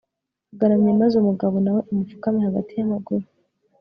agaramye 0.53 0.91
maze 1.01 1.13
umugabo 1.17 1.55
nawe 1.63 1.81
amupfukame 1.89 2.39
hagati 2.47 2.71
y'amaguru 2.75 3.25